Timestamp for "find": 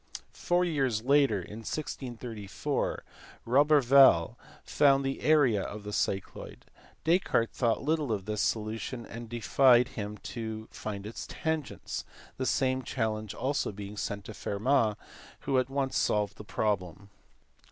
10.71-11.05